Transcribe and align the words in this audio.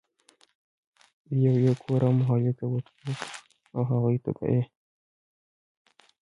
يو 1.43 1.53
يو 1.65 1.73
کور 1.81 2.01
او 2.07 2.11
محلې 2.19 2.53
ته 2.57 2.65
ورتلو 2.71 3.13
او 3.75 3.81
هغوی 3.91 4.17
ته 4.23 4.29
به 4.37 4.43
ئي 4.53 4.61